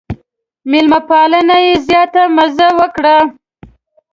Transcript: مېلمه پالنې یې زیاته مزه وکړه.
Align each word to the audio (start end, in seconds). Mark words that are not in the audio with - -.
مېلمه 0.69 0.99
پالنې 1.07 1.57
یې 1.65 1.75
زیاته 1.87 2.21
مزه 2.35 2.67
وکړه. 2.79 3.17